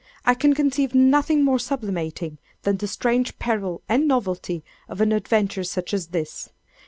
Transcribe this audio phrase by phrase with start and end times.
[0.25, 5.63] I can conceive nothing more sublimating than the strange peril and novelty of an adventure
[5.63, 6.49] such as this.